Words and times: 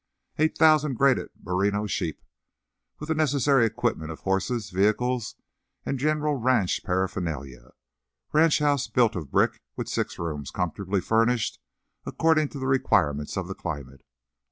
Eight 0.39 0.57
thousand 0.57 0.95
graded 0.95 1.29
merino 1.43 1.85
sheep, 1.85 2.23
with 2.99 3.09
the 3.09 3.13
necessary 3.13 3.67
equipment 3.67 4.09
of 4.09 4.21
horses, 4.21 4.71
vehicles 4.71 5.35
and 5.85 5.99
general 5.99 6.37
ranch 6.37 6.83
paraphernalia. 6.83 7.69
Ranch 8.33 8.57
house 8.57 8.87
built 8.87 9.15
of 9.15 9.29
brick, 9.29 9.61
with 9.75 9.87
six 9.87 10.17
rooms 10.17 10.49
comfortably 10.49 11.01
furnished 11.01 11.59
according 12.03 12.49
to 12.49 12.57
the 12.57 12.65
requirements 12.65 13.37
of 13.37 13.47
the 13.47 13.53
climate. 13.53 14.01